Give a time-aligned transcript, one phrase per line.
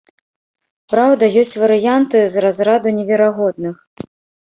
[0.93, 3.75] Праўда, ёсць варыянты з разраду неверагодных.